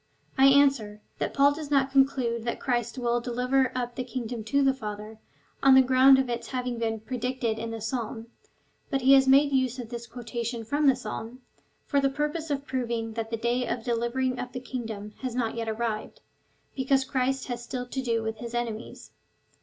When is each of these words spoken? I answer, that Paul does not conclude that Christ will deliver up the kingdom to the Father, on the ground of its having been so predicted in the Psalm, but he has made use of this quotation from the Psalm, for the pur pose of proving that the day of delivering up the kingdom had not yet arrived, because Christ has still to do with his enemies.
I 0.35 0.47
answer, 0.47 0.99
that 1.19 1.31
Paul 1.31 1.53
does 1.53 1.69
not 1.69 1.91
conclude 1.91 2.43
that 2.43 2.59
Christ 2.59 2.97
will 2.97 3.21
deliver 3.21 3.71
up 3.77 3.93
the 3.93 4.03
kingdom 4.03 4.43
to 4.45 4.63
the 4.63 4.73
Father, 4.73 5.19
on 5.61 5.75
the 5.75 5.83
ground 5.83 6.17
of 6.17 6.27
its 6.27 6.47
having 6.47 6.79
been 6.79 6.97
so 7.01 7.05
predicted 7.05 7.59
in 7.59 7.69
the 7.69 7.81
Psalm, 7.81 8.25
but 8.89 9.01
he 9.01 9.13
has 9.13 9.27
made 9.27 9.51
use 9.51 9.77
of 9.77 9.89
this 9.89 10.07
quotation 10.07 10.65
from 10.65 10.87
the 10.87 10.95
Psalm, 10.95 11.41
for 11.85 12.01
the 12.01 12.09
pur 12.09 12.31
pose 12.33 12.49
of 12.49 12.65
proving 12.65 13.13
that 13.13 13.29
the 13.29 13.37
day 13.37 13.67
of 13.67 13.83
delivering 13.83 14.39
up 14.39 14.53
the 14.53 14.59
kingdom 14.59 15.11
had 15.19 15.35
not 15.35 15.53
yet 15.53 15.69
arrived, 15.69 16.21
because 16.75 17.03
Christ 17.05 17.45
has 17.45 17.61
still 17.63 17.85
to 17.85 18.01
do 18.01 18.23
with 18.23 18.37
his 18.37 18.55
enemies. 18.55 19.11